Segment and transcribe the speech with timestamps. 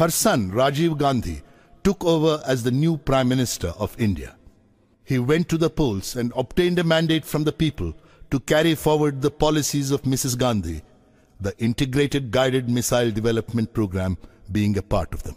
[0.00, 1.42] Her son, Rajiv Gandhi,
[1.84, 4.34] took over as the new Prime Minister of India.
[5.04, 7.92] He went to the polls and obtained a mandate from the people
[8.30, 10.38] to carry forward the policies of Mrs.
[10.38, 10.80] Gandhi,
[11.38, 14.16] the Integrated Guided Missile Development Program
[14.50, 15.36] being a part of them.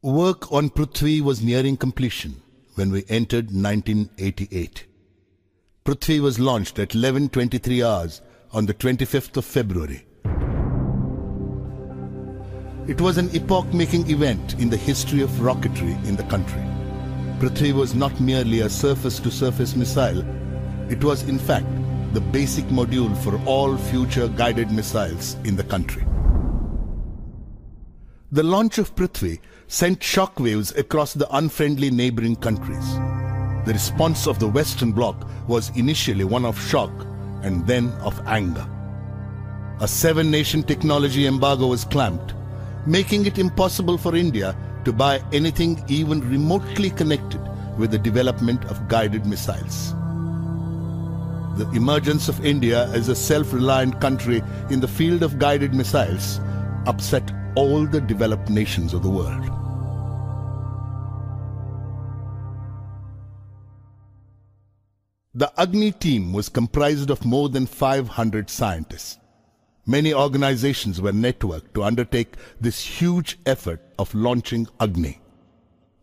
[0.00, 2.40] Work on Prithvi was nearing completion
[2.76, 4.86] when we entered 1988.
[5.84, 8.22] Prithvi was launched at 11.23 hours
[8.52, 10.06] on the 25th of February.
[12.86, 16.60] It was an epoch-making event in the history of rocketry in the country.
[17.38, 20.22] Prithvi was not merely a surface-to-surface missile.
[20.90, 21.66] It was in fact
[22.12, 26.04] the basic module for all future guided missiles in the country.
[28.32, 32.96] The launch of Prithvi sent shockwaves across the unfriendly neighboring countries.
[33.64, 36.92] The response of the Western Bloc was initially one of shock
[37.40, 38.68] and then of anger.
[39.80, 42.34] A seven-nation technology embargo was clamped,
[42.86, 47.40] making it impossible for India to buy anything even remotely connected
[47.78, 49.94] with the development of guided missiles.
[51.56, 56.40] The emergence of India as a self-reliant country in the field of guided missiles
[56.86, 59.50] upset all the developed nations of the world.
[65.36, 69.18] The Agni team was comprised of more than 500 scientists.
[69.86, 75.20] Many organizations were networked to undertake this huge effort of launching Agni.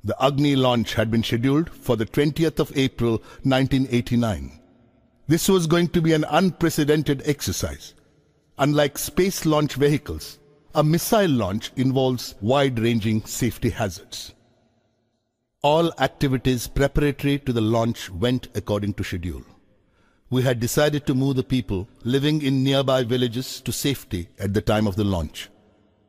[0.03, 4.59] The Agni launch had been scheduled for the 20th of April 1989.
[5.27, 7.95] This was going to be an unprecedented exercise.
[8.59, 10.37] Unlike space launch vehicles,
[10.75, 14.33] a missile launch involves wide-ranging safety hazards.
[15.63, 19.43] All activities preparatory to the launch went according to schedule.
[20.31, 24.61] We had decided to move the people living in nearby villages to safety at the
[24.61, 25.49] time of the launch.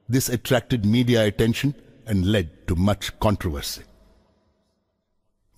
[0.08, 1.74] This attracted media attention
[2.06, 3.82] and led to much controversy.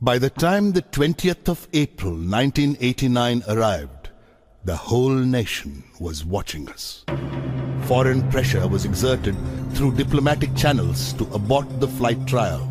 [0.00, 4.08] By the time the 20th of April 1989 arrived,
[4.64, 7.05] the whole nation was watching us.
[7.83, 9.36] Foreign pressure was exerted
[9.74, 12.66] through diplomatic channels to abort the flight trial.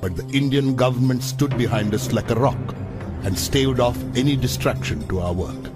[0.00, 2.76] But the Indian government stood behind us like a rock
[3.24, 5.70] and staved off any distraction to our work.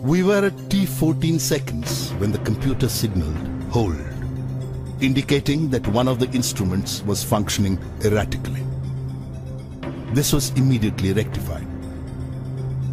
[0.00, 3.36] We were at T14 seconds when the computer signaled
[3.70, 3.96] hold,
[5.00, 8.64] indicating that one of the instruments was functioning erratically.
[10.12, 11.66] This was immediately rectified.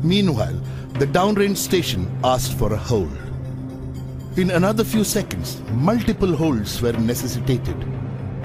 [0.03, 0.61] Meanwhile,
[0.99, 3.17] the downrange station asked for a hold.
[4.37, 7.75] In another few seconds, multiple holds were necessitated,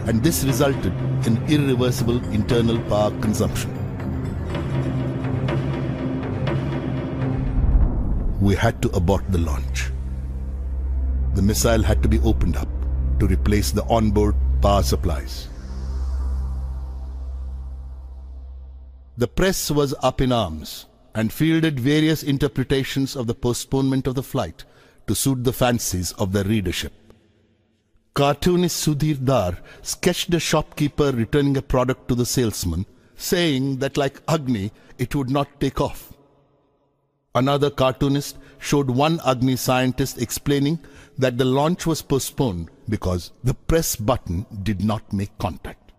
[0.06, 0.92] and this resulted
[1.26, 3.83] in irreversible internal power consumption.
[8.44, 9.90] We had to abort the launch.
[11.34, 12.68] The missile had to be opened up
[13.18, 15.48] to replace the onboard power supplies.
[19.16, 20.84] The press was up in arms
[21.14, 24.64] and fielded various interpretations of the postponement of the flight
[25.06, 26.92] to suit the fancies of the readership.
[28.12, 32.84] Cartoonist Sudhir Dar sketched a shopkeeper returning a product to the salesman,
[33.16, 36.13] saying that like Agni, it would not take off.
[37.36, 40.78] Another cartoonist showed one Agni scientist explaining
[41.18, 45.92] that the launch was postponed because the press button did not make contact.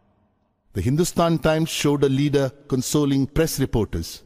[0.74, 4.24] The Hindustan Times showed a leader consoling press reporters.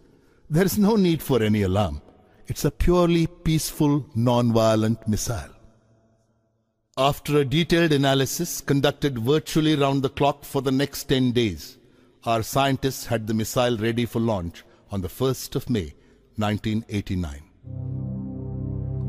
[0.52, 2.02] There is no need for any alarm.
[2.48, 5.50] It's a purely peaceful, non-violent missile.
[6.96, 11.78] After a detailed analysis conducted virtually round the clock for the next 10 days,
[12.26, 15.94] our scientists had the missile ready for launch on the 1st of May
[16.40, 17.44] 1989.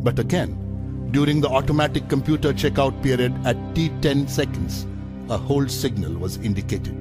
[0.03, 4.87] But again, during the automatic computer checkout period at T10 seconds,
[5.29, 6.97] a hold signal was indicated.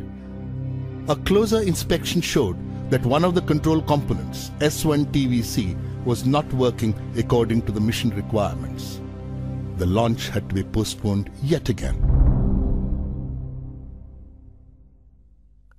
[1.07, 2.57] A closer inspection showed
[2.91, 9.01] that one of the control components, S1TVC, was not working according to the mission requirements.
[9.77, 11.97] The launch had to be postponed yet again.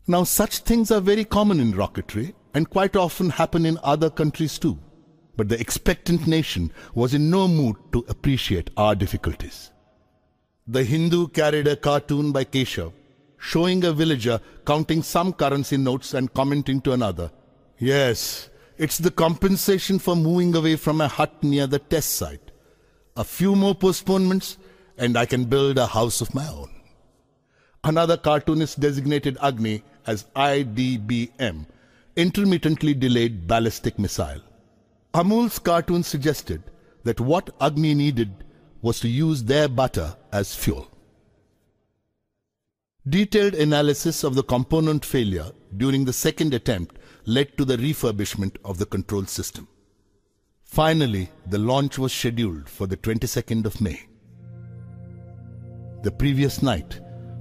[0.07, 4.59] Now, such things are very common in rocketry and quite often happen in other countries
[4.59, 4.79] too.
[5.37, 9.71] But the expectant nation was in no mood to appreciate our difficulties.
[10.67, 12.93] The Hindu carried a cartoon by Keshav
[13.41, 17.31] showing a villager counting some currency notes and commenting to another,
[17.79, 22.51] Yes, it's the compensation for moving away from a hut near the test site.
[23.17, 24.59] A few more postponements
[24.99, 26.71] and I can build a house of my own.
[27.83, 31.67] Another cartoonist designated Agni as IDBM,
[32.17, 34.41] intermittently delayed ballistic missile.
[35.15, 36.63] Amul's cartoon suggested
[37.05, 38.45] that what Agni needed
[38.83, 40.91] was to use their butter as fuel.
[43.09, 48.79] Detailed analysis of the component failure during the second attempt led to the refurbishment of
[48.79, 49.67] the control system.
[50.63, 54.01] Finally, the launch was scheduled for the 22nd of May.
[56.03, 57.01] The previous night,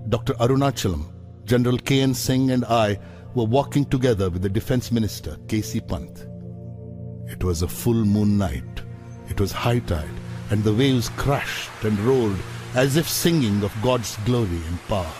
[0.09, 0.33] Dr.
[0.33, 1.11] Arunachalam,
[1.45, 2.13] General K.N.
[2.13, 2.99] Singh and I
[3.35, 5.81] were walking together with the Defense Minister, K.C.
[5.81, 6.25] Pant.
[7.27, 8.81] It was a full moon night.
[9.29, 10.09] It was high tide,
[10.49, 12.39] and the waves crashed and roared
[12.75, 15.11] as if singing of God's glory and power.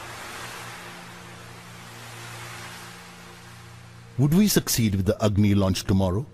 [4.18, 6.26] Would we succeed with the Agni launch tomorrow?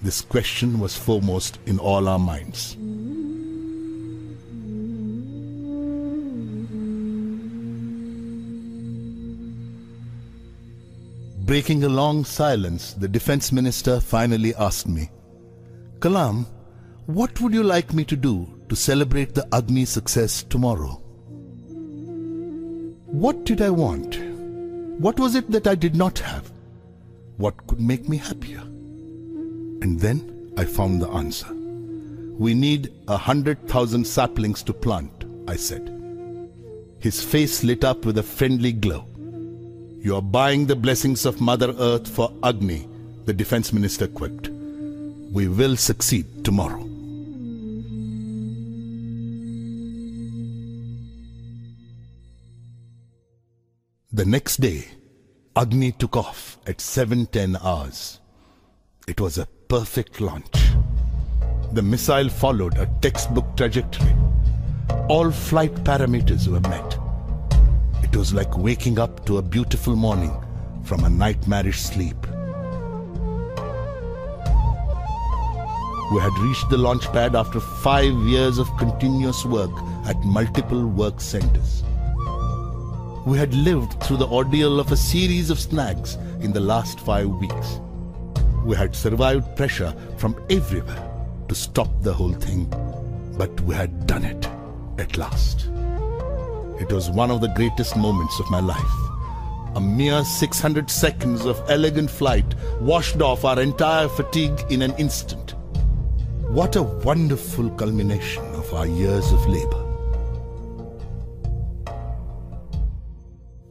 [0.00, 2.76] This question was foremost in all our minds.
[11.48, 15.08] Breaking a long silence, the defense minister finally asked me,
[15.98, 16.44] Kalam,
[17.06, 21.00] what would you like me to do to celebrate the Agni success tomorrow?
[23.06, 24.18] What did I want?
[25.00, 26.52] What was it that I did not have?
[27.38, 28.60] What could make me happier?
[28.60, 31.50] And then I found the answer.
[32.36, 35.88] We need a hundred thousand saplings to plant, I said.
[36.98, 39.06] His face lit up with a friendly glow.
[40.00, 42.88] You are buying the blessings of Mother Earth for Agni,
[43.24, 44.48] the defense minister quipped.
[44.48, 46.84] We will succeed tomorrow.
[54.12, 54.86] The next day,
[55.56, 58.20] Agni took off at 7.10 hours.
[59.08, 60.70] It was a perfect launch.
[61.72, 64.14] The missile followed a textbook trajectory.
[65.08, 66.97] All flight parameters were met.
[68.18, 70.36] It was like waking up to a beautiful morning
[70.82, 72.16] from a nightmarish sleep.
[76.12, 79.70] We had reached the launch pad after five years of continuous work
[80.04, 81.84] at multiple work centers.
[83.24, 87.28] We had lived through the ordeal of a series of snags in the last five
[87.28, 87.78] weeks.
[88.64, 91.08] We had survived pressure from everywhere
[91.46, 92.66] to stop the whole thing,
[93.38, 94.48] but we had done it
[94.98, 95.68] at last.
[96.80, 98.98] It was one of the greatest moments of my life.
[99.74, 105.54] A mere 600 seconds of elegant flight washed off our entire fatigue in an instant.
[106.48, 109.84] What a wonderful culmination of our years of labor.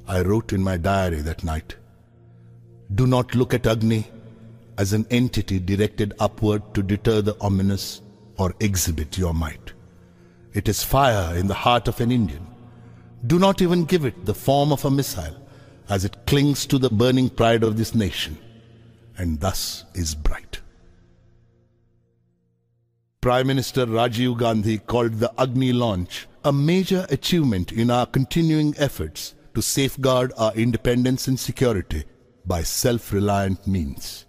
[0.08, 1.76] I wrote in my diary that night
[2.94, 4.08] Do not look at Agni
[4.78, 8.02] as an entity directed upward to deter the ominous
[8.38, 9.74] or exhibit your might.
[10.54, 12.48] It is fire in the heart of an Indian.
[13.26, 15.36] Do not even give it the form of a missile,
[15.90, 18.38] as it clings to the burning pride of this nation,
[19.18, 20.62] and thus is bright.
[23.22, 29.34] Prime Minister Rajiv Gandhi called the Agni launch a major achievement in our continuing efforts
[29.56, 32.06] to safeguard our independence and security
[32.46, 34.26] by self-reliant means.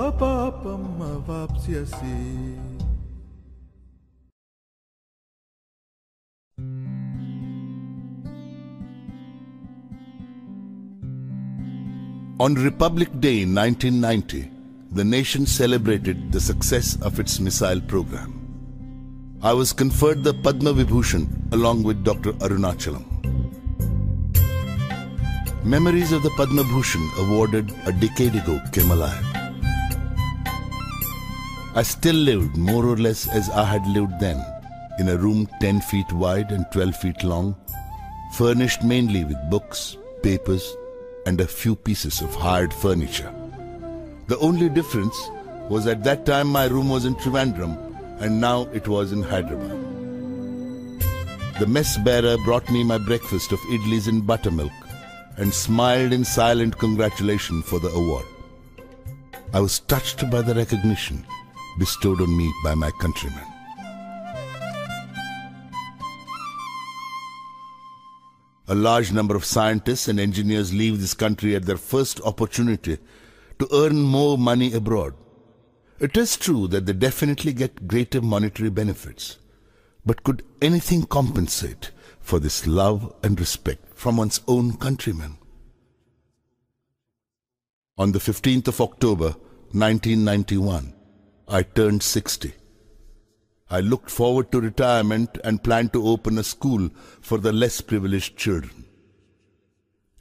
[12.41, 14.58] On Republic Day 1990,
[14.91, 18.33] the nation celebrated the success of its missile program.
[19.43, 22.33] I was conferred the Padma Vibhushan along with Dr.
[22.33, 23.05] Arunachalam.
[25.63, 29.25] Memories of the Padma Bhushan awarded a decade ago came alive.
[31.75, 34.43] I still lived more or less as I had lived then,
[34.97, 37.55] in a room 10 feet wide and 12 feet long,
[38.33, 40.75] furnished mainly with books, papers,
[41.27, 43.31] and a few pieces of hired furniture.
[44.29, 45.17] The only difference
[45.69, 47.75] was at that time my room was in Trivandrum
[48.21, 49.71] and now it was in Hyderabad.
[51.59, 54.71] The mess bearer brought me my breakfast of idlis and buttermilk
[55.37, 58.25] and smiled in silent congratulation for the award.
[59.51, 61.25] I was touched by the recognition
[61.79, 63.47] bestowed on me by my countrymen.
[68.67, 72.99] A large number of scientists and engineers leave this country at their first opportunity
[73.59, 75.13] to earn more money abroad.
[75.99, 79.37] It is true that they definitely get greater monetary benefits.
[80.05, 85.37] But could anything compensate for this love and respect from one's own countrymen?
[87.97, 89.35] On the 15th of October
[89.71, 90.93] 1991,
[91.49, 92.53] I turned 60.
[93.69, 96.89] I looked forward to retirement and planned to open a school
[97.19, 98.85] for the less privileged children.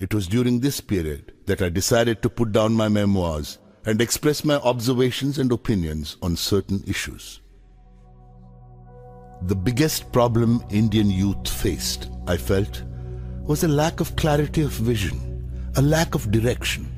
[0.01, 4.45] It was during this period that I decided to put down my memoirs and express
[4.45, 7.41] my observations and opinions on certain issues.
[9.43, 12.83] The biggest problem Indian youth faced, I felt,
[13.45, 16.93] was a lack of clarity of vision, a lack of direction.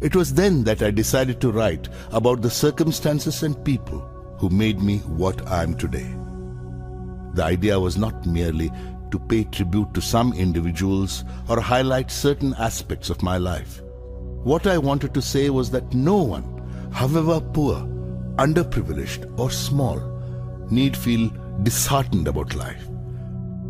[0.00, 4.00] It was then that I decided to write about the circumstances and people
[4.38, 6.14] who made me what I am today.
[7.34, 8.70] The idea was not merely
[9.12, 13.80] to pay tribute to some individuals or highlight certain aspects of my life.
[14.42, 17.76] What I wanted to say was that no one, however poor,
[18.36, 20.00] underprivileged, or small,
[20.70, 21.30] need feel
[21.62, 22.88] disheartened about life.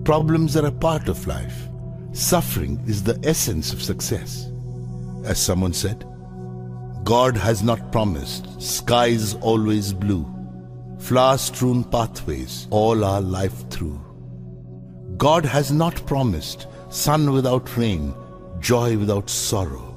[0.04, 1.68] Problems are a part of life.
[2.12, 4.50] Suffering is the essence of success.
[5.24, 6.06] As someone said,
[7.04, 10.24] God has not promised skies always blue
[11.02, 14.00] flower strewn pathways all our life through.
[15.16, 18.14] God has not promised sun without rain,
[18.60, 19.96] joy without sorrow,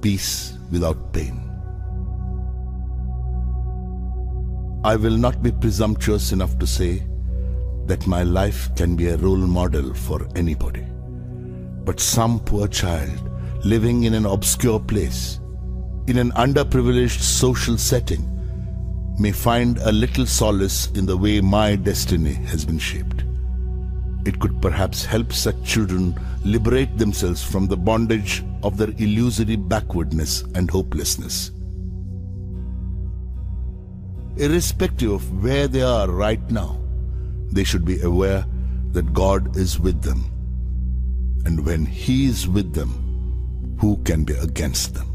[0.00, 1.42] peace without pain.
[4.84, 7.02] I will not be presumptuous enough to say
[7.86, 10.86] that my life can be a role model for anybody.
[11.84, 13.28] But some poor child
[13.64, 15.40] living in an obscure place,
[16.06, 18.24] in an underprivileged social setting,
[19.18, 23.24] may find a little solace in the way my destiny has been shaped.
[24.24, 30.42] It could perhaps help such children liberate themselves from the bondage of their illusory backwardness
[30.54, 31.50] and hopelessness.
[34.36, 36.78] Irrespective of where they are right now,
[37.50, 38.44] they should be aware
[38.92, 40.24] that God is with them.
[41.44, 45.08] And when He is with them, who can be against them?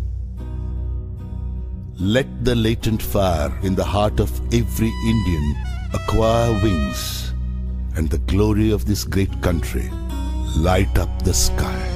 [1.99, 5.55] Let the latent fire in the heart of every Indian
[5.93, 7.22] acquire wings,
[7.95, 9.89] and the glory of this great country
[10.57, 11.93] light up the sky.